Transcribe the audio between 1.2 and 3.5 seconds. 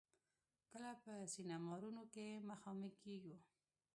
سيمينارونو کې مخامخېږو.